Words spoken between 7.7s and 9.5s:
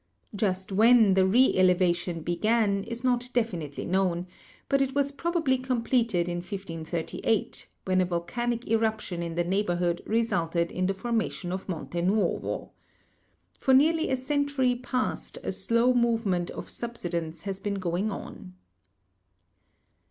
when a volcanic eruption in the